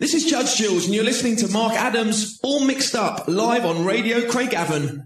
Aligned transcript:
This 0.00 0.14
is 0.14 0.24
Judge 0.24 0.56
Jules, 0.56 0.86
and 0.86 0.94
you're 0.94 1.04
listening 1.04 1.36
to 1.36 1.48
Mark 1.48 1.74
Adams, 1.74 2.40
all 2.42 2.64
mixed 2.64 2.94
up, 2.94 3.28
live 3.28 3.66
on 3.66 3.84
Radio 3.84 4.20
Craigavon. 4.20 5.04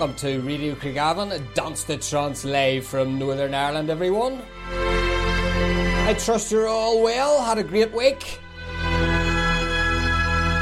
Welcome 0.00 0.16
to 0.16 0.40
Radio 0.40 0.74
Craigavon, 0.76 1.52
Dance 1.52 1.84
the 1.84 1.98
Trance 1.98 2.46
live 2.46 2.86
from 2.86 3.18
Northern 3.18 3.52
Ireland, 3.52 3.90
everyone. 3.90 4.40
I 4.70 6.16
trust 6.18 6.50
you're 6.50 6.68
all 6.68 7.02
well, 7.02 7.44
had 7.44 7.58
a 7.58 7.62
great 7.62 7.92
week. 7.92 8.40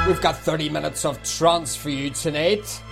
We've 0.09 0.21
got 0.21 0.39
30 0.39 0.71
minutes 0.71 1.05
of 1.05 1.23
trance 1.23 1.77
for 1.77 1.89
you 1.89 2.11
tonight. 2.11 2.83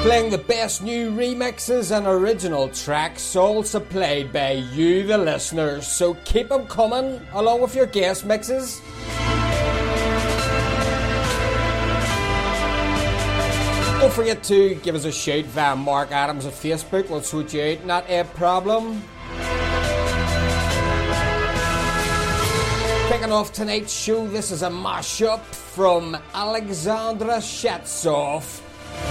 Playing 0.00 0.30
the 0.30 0.42
best 0.48 0.82
new 0.82 1.10
remixes 1.10 1.94
and 1.94 2.06
original 2.06 2.70
tracks, 2.70 3.36
all 3.36 3.62
supplied 3.62 4.32
by 4.32 4.52
you, 4.52 5.02
the 5.06 5.18
listeners. 5.18 5.86
So 5.86 6.14
keep 6.24 6.48
them 6.48 6.66
coming, 6.66 7.20
along 7.34 7.60
with 7.60 7.74
your 7.74 7.84
guest 7.84 8.24
mixes. 8.24 8.80
Forget 14.14 14.44
to 14.44 14.76
give 14.76 14.94
us 14.94 15.04
a 15.06 15.10
shout 15.10 15.44
via 15.46 15.74
Mark 15.74 16.12
Adams 16.12 16.46
at 16.46 16.52
Facebook. 16.52 17.10
We'll 17.10 17.20
sort 17.20 17.52
you 17.52 17.62
out, 17.62 17.84
not 17.84 18.08
a 18.08 18.22
problem. 18.22 19.02
Kicking 23.08 23.32
off 23.32 23.52
tonight's 23.52 23.92
show, 23.92 24.28
this 24.28 24.52
is 24.52 24.62
a 24.62 24.68
mashup 24.68 25.40
from 25.40 26.16
Alexandra 26.32 27.38
Shetsov. 27.38 28.62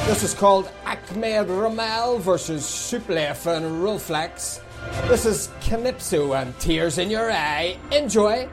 This 0.06 0.24
is 0.24 0.34
called 0.34 0.72
Ahmed 0.86 1.48
Romel 1.48 2.22
versus 2.22 2.64
Suplef 2.64 3.46
and 3.46 3.84
Rulflex. 3.84 4.62
This 5.10 5.26
is 5.26 5.50
Calypso 5.60 6.32
and 6.32 6.58
Tears 6.60 6.98
in 6.98 7.10
Your 7.10 7.30
Eye. 7.30 7.78
Enjoy! 7.92 8.48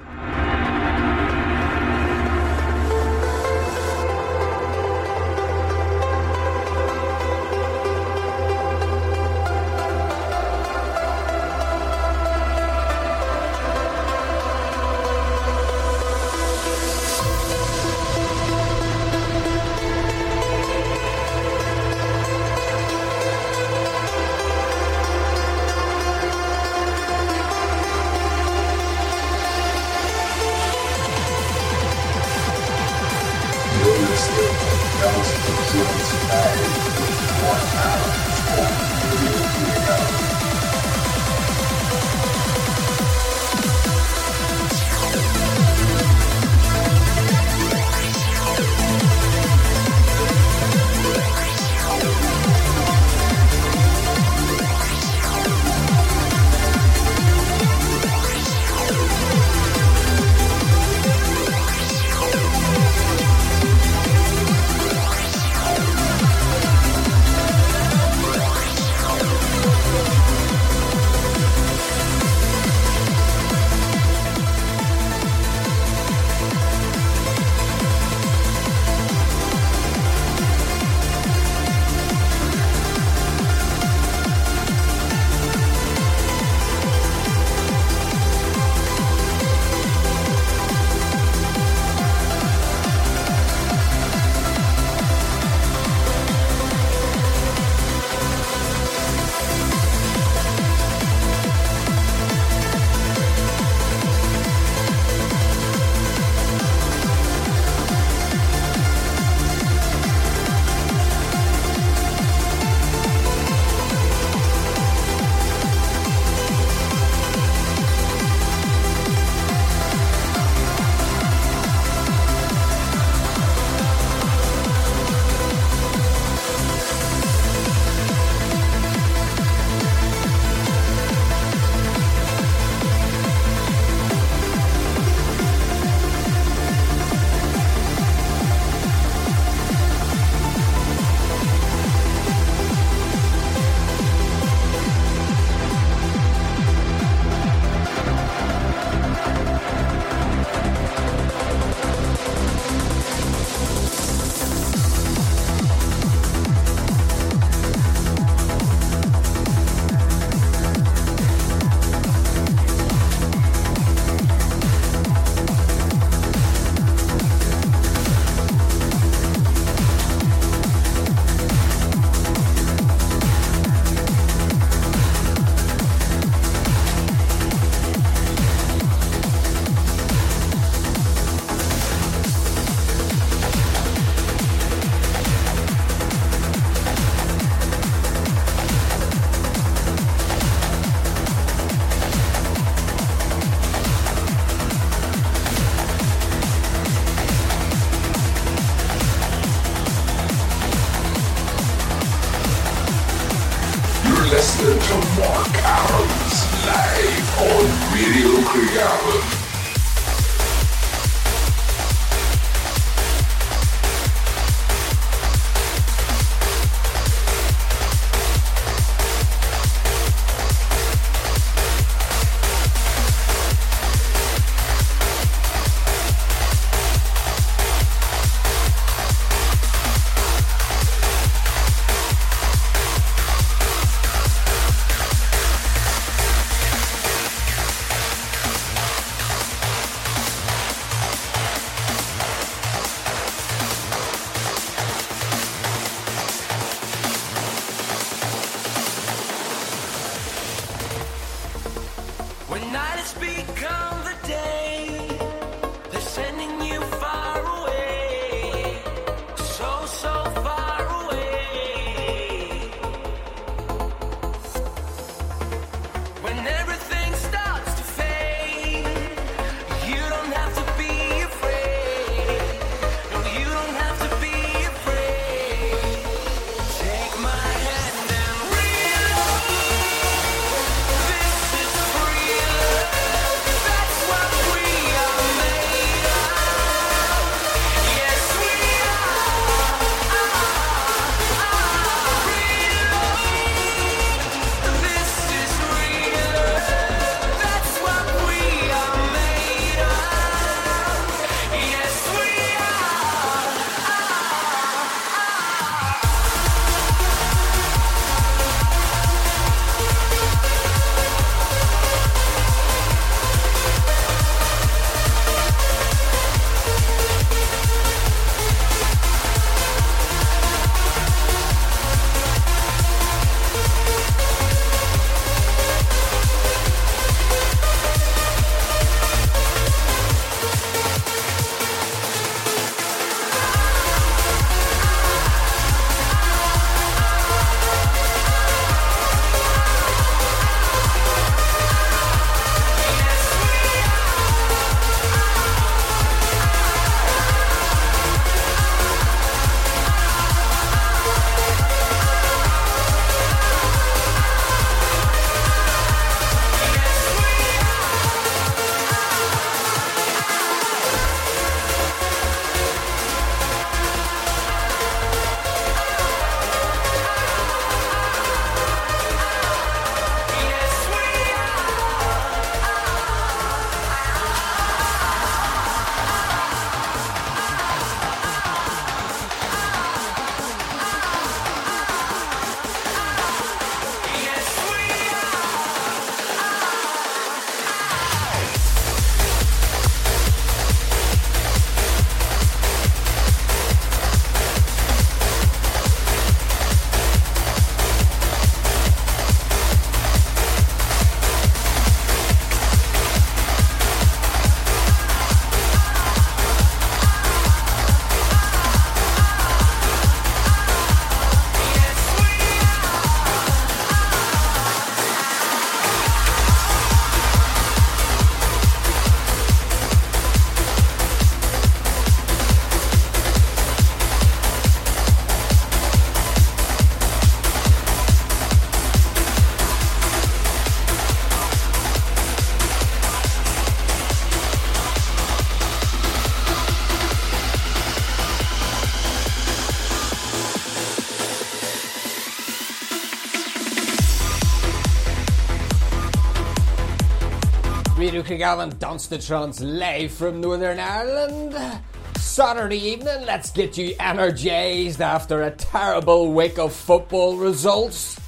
Craigavon 448.30 448.72
Dunstatrons 448.74 449.60
live 449.60 450.12
from 450.12 450.40
Northern 450.40 450.78
Ireland. 450.78 451.82
Saturday 452.16 452.78
evening, 452.78 453.26
let's 453.26 453.50
get 453.50 453.76
you 453.76 453.96
energised 453.98 455.00
after 455.00 455.42
a 455.42 455.50
terrible 455.50 456.32
week 456.32 456.56
of 456.56 456.72
football 456.72 457.36
results. 457.36 458.20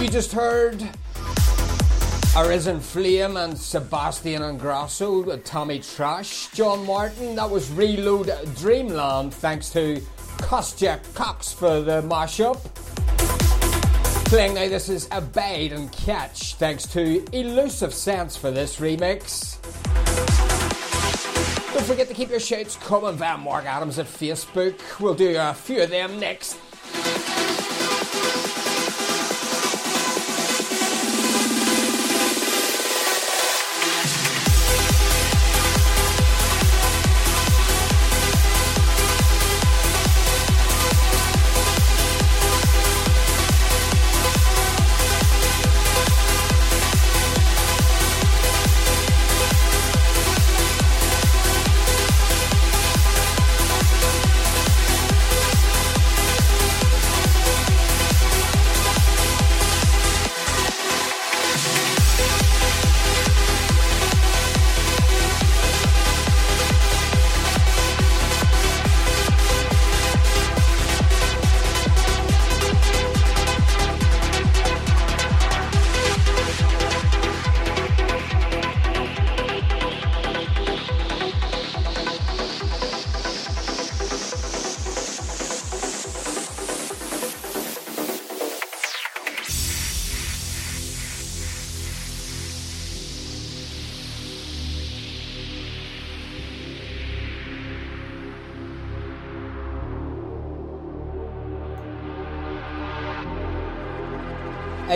You 0.00 0.08
just 0.08 0.32
heard 0.32 0.82
Arisen 2.34 2.80
Flame 2.80 3.36
and 3.36 3.58
Sebastian 3.58 4.40
Ingrosso, 4.40 5.38
Tommy 5.44 5.80
Trash, 5.80 6.48
John 6.52 6.86
Martin. 6.86 7.34
That 7.34 7.50
was 7.50 7.70
Reload 7.72 8.32
Dreamland, 8.54 9.34
thanks 9.34 9.68
to 9.72 10.00
Kostya 10.38 10.98
Cox 11.12 11.52
for 11.52 11.82
the 11.82 12.00
mashup. 12.00 12.95
Playing 14.26 14.54
now, 14.54 14.68
this 14.68 14.88
is 14.88 15.06
Abide 15.12 15.70
and 15.70 15.90
Catch, 15.92 16.56
thanks 16.56 16.84
to 16.88 17.24
Elusive 17.32 17.94
Sounds 17.94 18.36
for 18.36 18.50
this 18.50 18.78
remix. 18.78 19.62
Don't 21.72 21.86
forget 21.86 22.08
to 22.08 22.14
keep 22.14 22.30
your 22.30 22.40
shouts 22.40 22.74
coming 22.74 23.14
via 23.14 23.38
Mark 23.38 23.66
Adams 23.66 24.00
at 24.00 24.06
Facebook. 24.06 24.74
We'll 24.98 25.14
do 25.14 25.36
a 25.38 25.54
few 25.54 25.80
of 25.80 25.90
them 25.90 26.18
next. 26.18 26.58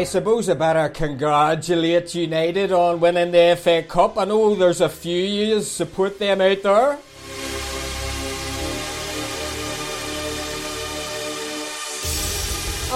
I 0.01 0.05
suppose 0.05 0.49
I 0.49 0.55
better 0.55 0.89
congratulate 0.89 2.15
United 2.15 2.73
on 2.73 3.01
winning 3.01 3.33
the 3.33 3.55
FA 3.61 3.83
Cup. 3.83 4.17
I 4.17 4.25
know 4.25 4.55
there's 4.55 4.81
a 4.81 4.89
few 4.89 5.23
you 5.23 5.61
support 5.61 6.19
them 6.19 6.41
out 6.41 6.63
there. 6.63 6.99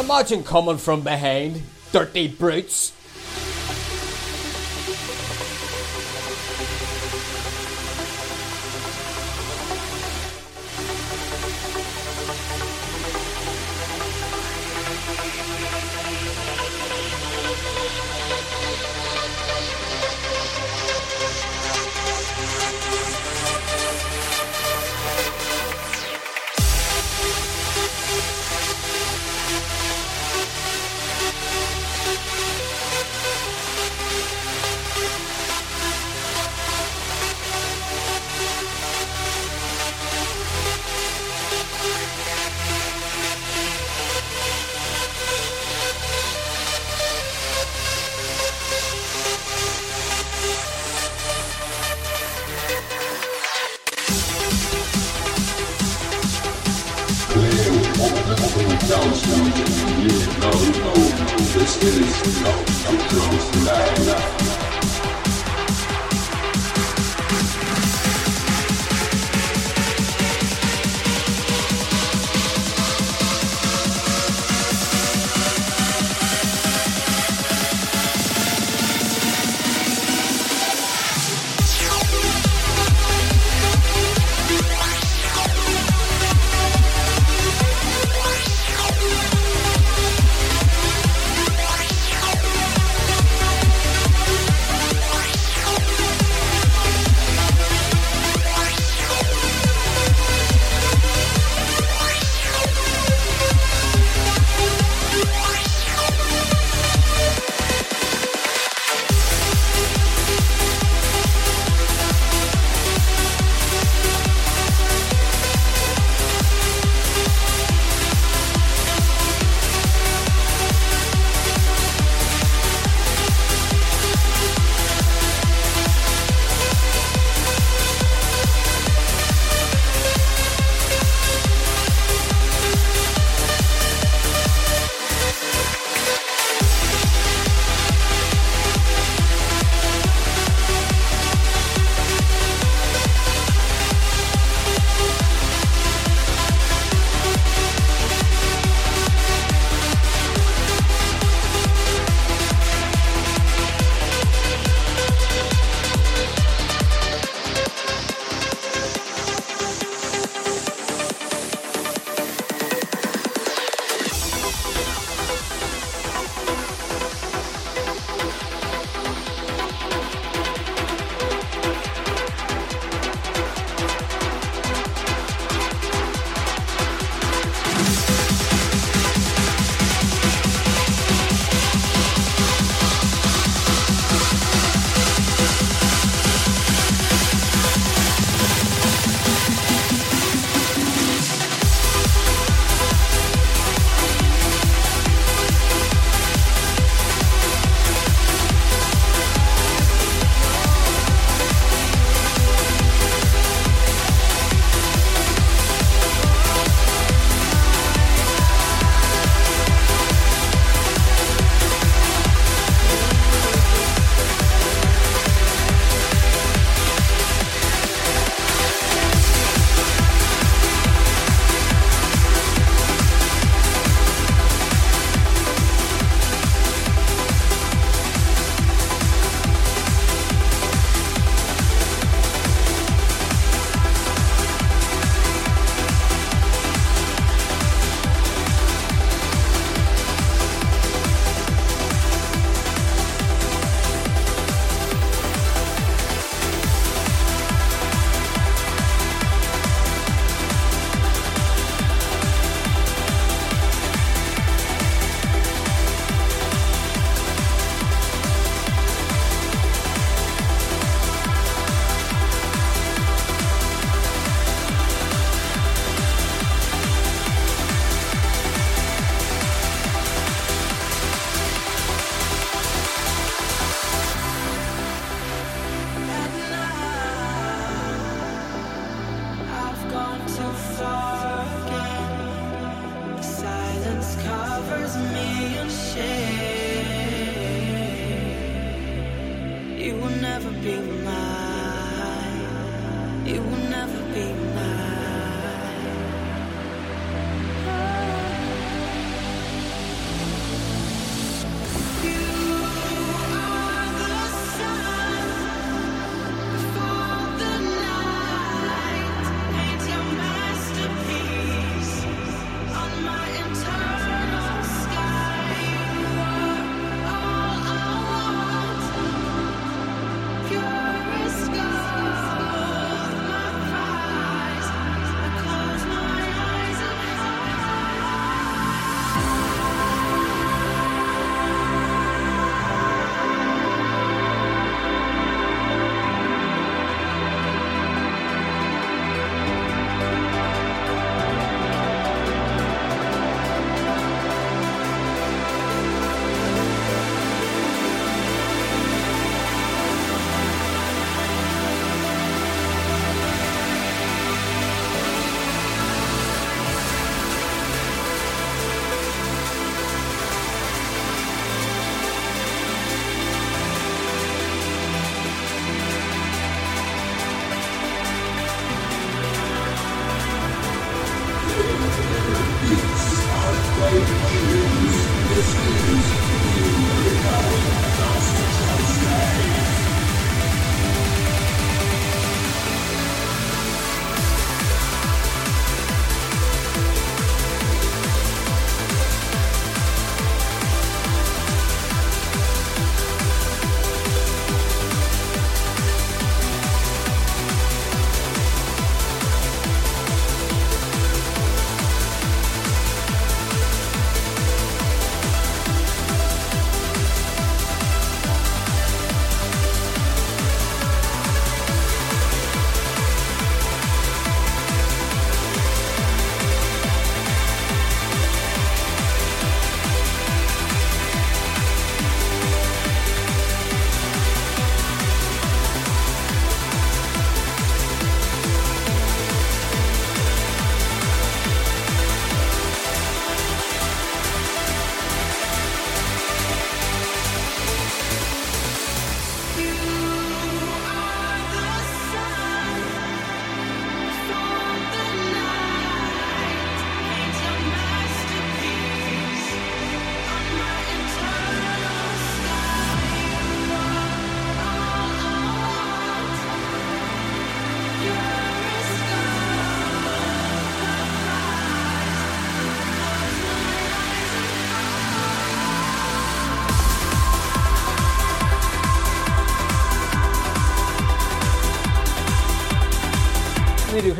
Imagine 0.00 0.42
coming 0.44 0.78
from 0.78 1.02
behind, 1.02 1.60
dirty 1.92 2.26
brutes. 2.26 2.94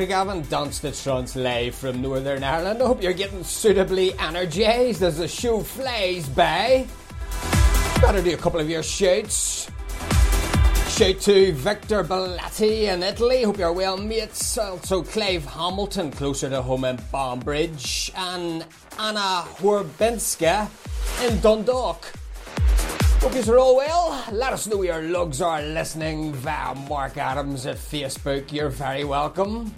Luke 0.05 0.11
Gavin 0.11 0.45
Trance 0.93 1.35
live 1.35 1.75
from 1.75 2.03
Northern 2.03 2.45
Ireland. 2.45 2.83
I 2.83 2.87
hope 2.87 3.03
you're 3.03 3.15
getting 3.15 3.43
suitably 3.43 4.13
energized 4.19 5.03
as 5.03 5.17
the 5.17 5.27
show 5.27 5.61
flies 5.61 6.29
by. 6.29 6.87
Gotta 8.03 8.23
do 8.23 8.35
a 8.35 8.37
couple 8.37 8.61
of 8.61 8.69
your 8.69 8.83
shouts. 8.83 9.71
Shout 10.91 11.21
to 11.21 11.53
Victor 11.55 12.05
Belletti 12.05 12.93
in 12.93 13.03
Italy. 13.03 13.45
Hope 13.45 13.57
you're 13.57 13.73
well, 13.73 13.97
mates. 13.97 14.59
Also, 14.59 15.03
Clive 15.03 15.47
Hamilton, 15.47 16.11
closer 16.11 16.51
to 16.51 16.61
home 16.61 16.85
in 16.85 16.99
Banbridge. 17.11 18.13
And 18.15 18.67
Anna 18.99 19.45
Horbinska 19.57 20.69
in 21.27 21.41
Dundalk. 21.41 22.13
Hope 23.21 23.47
you're 23.47 23.59
all 23.59 23.77
well. 23.77 24.23
Let 24.33 24.53
us 24.53 24.67
know 24.67 24.83
your 24.83 25.01
lugs 25.01 25.41
are 25.41 25.63
listening 25.63 26.35
via 26.35 26.75
Mark 26.75 27.17
Adams 27.17 27.65
at 27.65 27.77
Facebook. 27.77 28.53
You're 28.53 28.69
very 28.69 29.05
welcome. 29.05 29.73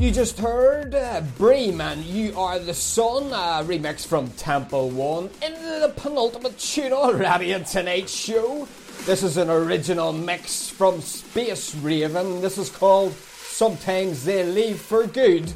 You 0.00 0.12
just 0.12 0.38
heard 0.38 0.94
uh, 0.94 1.22
You 1.40 2.38
Are 2.38 2.60
the 2.60 2.72
Sun, 2.72 3.32
a 3.32 3.64
remix 3.64 4.06
from 4.06 4.30
Temple 4.30 4.90
One, 4.90 5.24
into 5.42 5.80
the 5.80 5.92
penultimate 5.96 6.56
tune 6.56 6.92
already 6.92 7.50
in 7.50 7.64
tonight's 7.64 8.14
show. 8.14 8.68
This 9.06 9.24
is 9.24 9.36
an 9.36 9.50
original 9.50 10.12
mix 10.12 10.68
from 10.68 11.00
Space 11.00 11.74
Raven. 11.74 12.40
This 12.40 12.58
is 12.58 12.70
called 12.70 13.12
Sometimes 13.12 14.24
They 14.24 14.44
Leave 14.44 14.80
for 14.80 15.04
Good. 15.04 15.52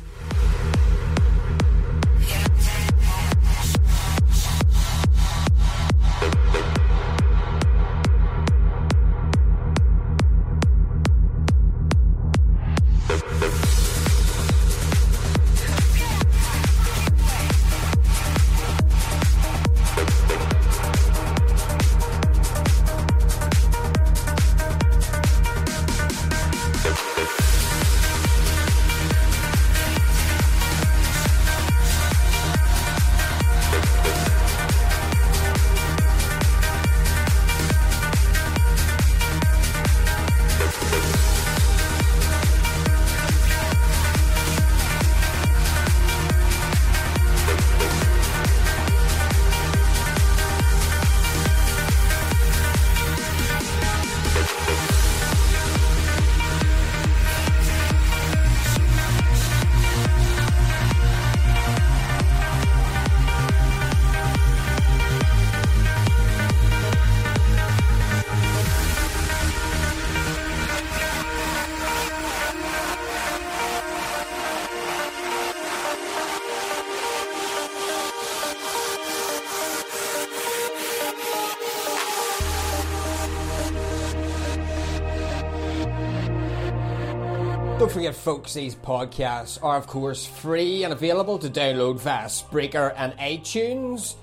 Don't 87.82 87.90
forget, 87.90 88.14
folks, 88.14 88.54
these 88.54 88.76
podcasts 88.76 89.58
are, 89.60 89.76
of 89.76 89.88
course, 89.88 90.24
free 90.24 90.84
and 90.84 90.92
available 90.92 91.36
to 91.40 91.50
download 91.50 91.98
via 91.98 92.26
Spreaker 92.26 92.94
and 92.96 93.12
iTunes. 93.18 94.14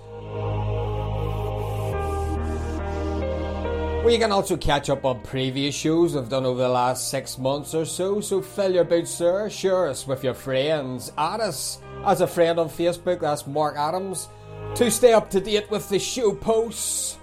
Where 4.02 4.14
you 4.14 4.18
can 4.18 4.32
also 4.32 4.56
catch 4.56 4.90
up 4.90 5.04
on 5.04 5.20
previous 5.24 5.76
shows 5.76 6.16
I've 6.16 6.30
done 6.30 6.46
over 6.46 6.62
the 6.62 6.70
last 6.70 7.12
six 7.12 7.38
months 7.38 7.76
or 7.76 7.84
so. 7.84 8.22
So 8.22 8.42
fill 8.42 8.74
your 8.74 8.86
boots, 8.86 9.12
sir. 9.12 9.50
Share 9.50 9.90
us 9.90 10.08
with 10.08 10.24
your 10.24 10.36
friends. 10.36 11.12
Add 11.18 11.42
us 11.42 11.80
as 12.06 12.22
a 12.22 12.28
friend 12.28 12.62
on 12.62 12.70
Facebook. 12.70 13.20
That's 13.20 13.46
Mark 13.46 13.76
Adams. 13.76 14.30
To 14.76 14.90
stay 14.90 15.12
up 15.12 15.30
to 15.32 15.42
date 15.42 15.70
with 15.70 15.90
the 15.90 16.00
show 16.00 16.34
posts. 16.34 17.18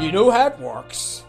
You 0.00 0.12
know 0.12 0.30
how 0.30 0.46
it 0.46 0.60
works. 0.60 1.24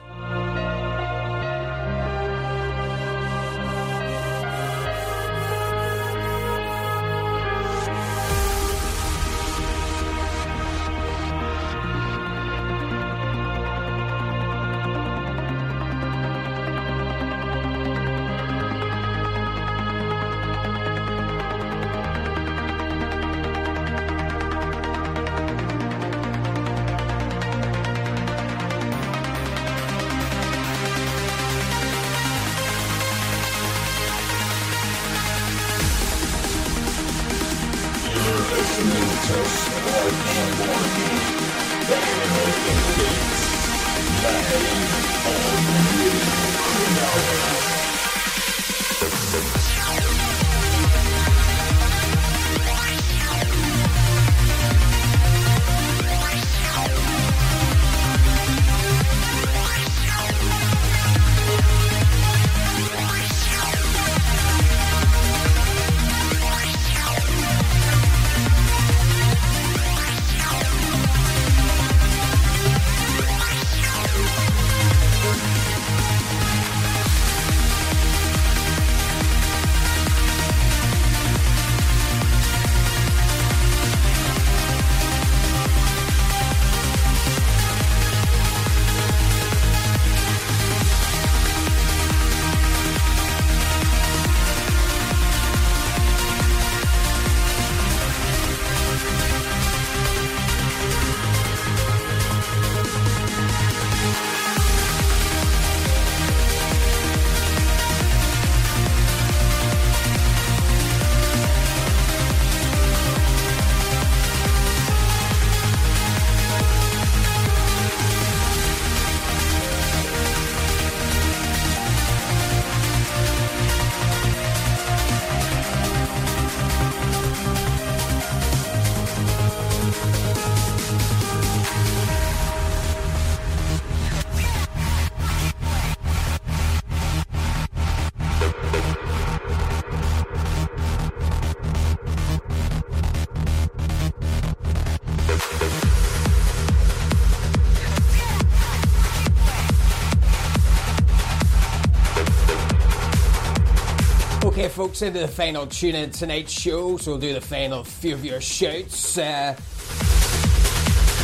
Folks, 154.75 155.01
into 155.01 155.19
the 155.19 155.27
final 155.27 155.65
tune 155.65 155.95
in 155.95 156.11
tonight's 156.11 156.51
show, 156.51 156.97
so 156.97 157.11
we'll 157.11 157.19
do 157.21 157.33
the 157.33 157.39
final 157.39 157.81
few 157.81 158.13
of 158.13 158.25
your 158.25 158.41
shouts. 158.41 159.17
Uh, 159.17 159.55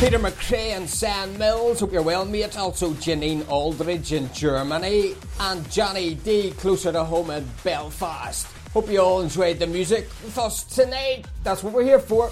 Peter 0.00 0.18
McRae 0.18 0.74
and 0.74 0.88
Sam 0.88 1.36
Mills, 1.36 1.80
hope 1.80 1.92
you're 1.92 2.00
well, 2.00 2.24
mate. 2.24 2.56
Also, 2.56 2.92
Janine 2.92 3.46
Aldridge 3.50 4.14
in 4.14 4.32
Germany, 4.32 5.14
and 5.38 5.70
Johnny 5.70 6.14
D 6.14 6.52
closer 6.52 6.92
to 6.92 7.04
home 7.04 7.28
in 7.28 7.46
Belfast. 7.62 8.46
Hope 8.72 8.88
you 8.88 9.02
all 9.02 9.20
enjoyed 9.20 9.58
the 9.58 9.66
music 9.66 10.08
with 10.24 10.38
us 10.38 10.64
tonight. 10.64 11.26
That's 11.44 11.62
what 11.62 11.74
we're 11.74 11.84
here 11.84 11.98
for. 11.98 12.30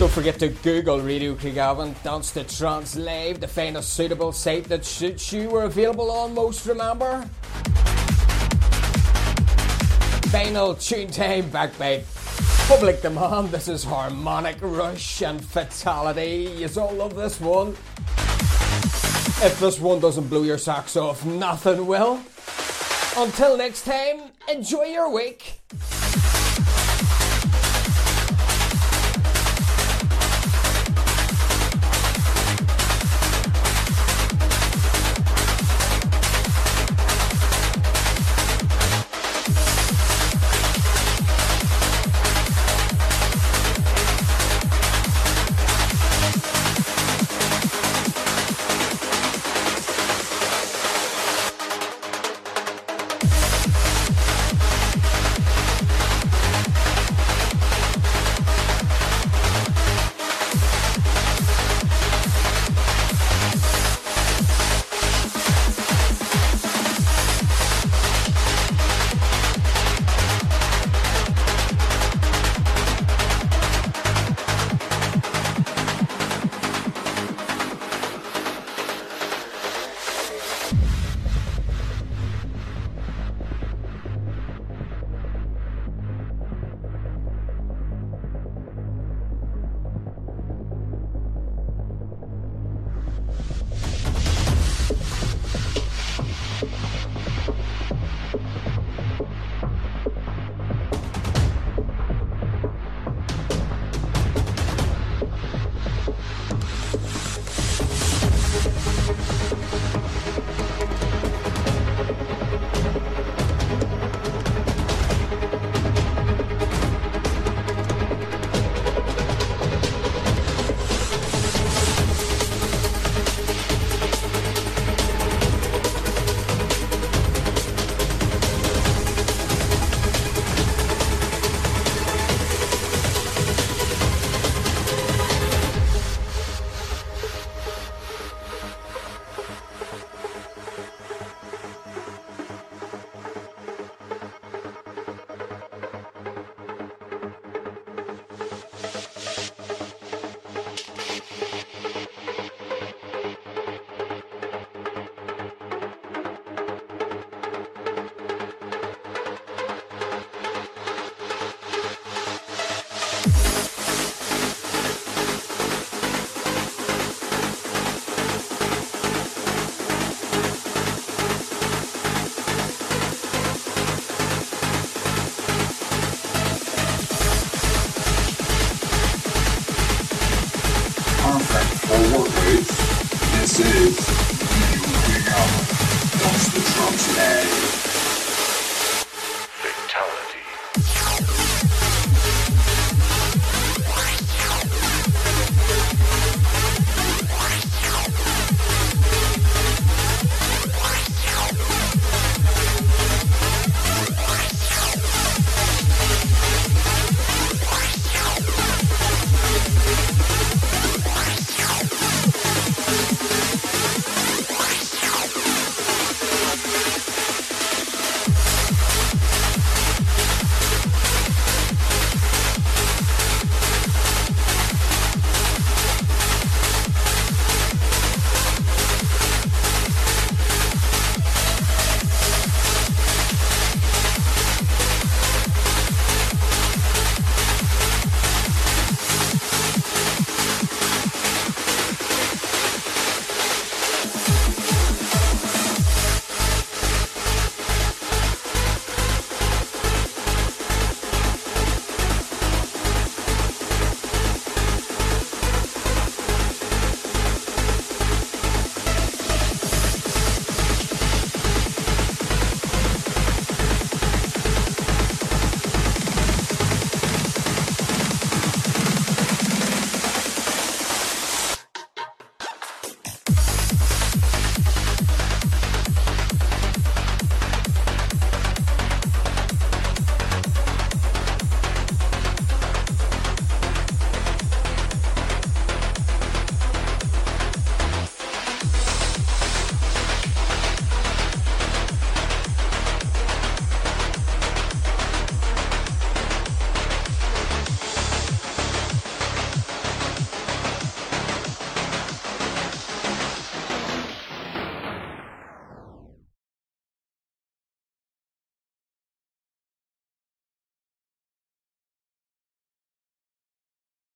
Don't 0.00 0.10
forget 0.10 0.40
to 0.40 0.48
Google 0.48 1.00
Radio 1.00 1.36
Craigavon, 1.36 1.94
Dance 2.02 2.32
to 2.32 2.42
Trance 2.42 2.96
Live 2.96 3.38
to 3.38 3.46
find 3.46 3.76
a 3.76 3.82
suitable 3.82 4.32
site 4.32 4.64
that 4.64 4.84
suits 4.84 5.32
you. 5.32 5.50
We're 5.50 5.66
available 5.66 6.10
on 6.10 6.34
most, 6.34 6.66
remember? 6.66 7.28
Final 10.32 10.74
tune 10.74 11.08
time 11.08 11.50
back 11.50 11.76
by 11.78 12.02
Public 12.66 13.02
Demand. 13.02 13.50
This 13.50 13.68
is 13.68 13.84
Harmonic 13.84 14.56
Rush 14.62 15.20
and 15.20 15.44
Fatality. 15.44 16.50
You 16.56 16.70
all 16.80 16.94
love 16.94 17.14
this 17.14 17.38
one. 17.38 17.76
If 19.44 19.58
this 19.60 19.78
one 19.78 20.00
doesn't 20.00 20.28
blow 20.28 20.42
your 20.42 20.56
socks 20.56 20.96
off, 20.96 21.26
nothing 21.26 21.86
will. 21.86 22.18
Until 23.18 23.58
next 23.58 23.84
time, 23.84 24.30
enjoy 24.48 24.84
your 24.84 25.12
week. 25.12 25.60